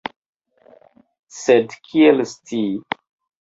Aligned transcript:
Sed 1.41 1.77
kiel 1.91 2.25
scii? 2.33 2.73